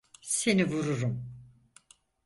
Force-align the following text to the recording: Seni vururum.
Seni 0.21 0.65
vururum. 0.71 1.25